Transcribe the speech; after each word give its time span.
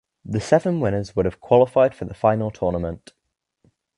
The 0.25 0.41
seven 0.41 0.79
winners 0.79 1.15
would 1.15 1.25
have 1.25 1.39
qualified 1.39 1.93
for 1.93 2.05
the 2.05 2.15
final 2.15 2.49
tournament. 2.49 3.13